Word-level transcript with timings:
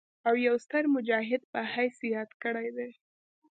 او 0.27 0.33
يو 0.47 0.55
ستر 0.63 0.83
مجاهد 0.95 1.41
پۀ 1.51 1.57
حييث 1.73 1.97
ياد 2.13 2.29
کړي 2.43 2.67
دي 2.77 2.89